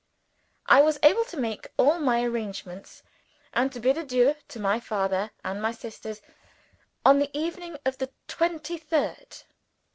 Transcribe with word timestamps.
I 0.65 0.81
was 0.81 0.97
able 1.03 1.25
to 1.25 1.37
make 1.37 1.67
all 1.77 1.99
my 1.99 2.23
arrangements, 2.23 3.03
and 3.53 3.71
to 3.71 3.79
bid 3.79 3.99
adieu 3.99 4.33
to 4.47 4.59
my 4.59 4.79
father 4.79 5.29
and 5.45 5.61
my 5.61 5.71
sisters 5.71 6.23
on 7.05 7.19
the 7.19 7.29
evening 7.37 7.77
of 7.85 7.99
the 7.99 8.09
twenty 8.27 8.79
third. 8.79 9.43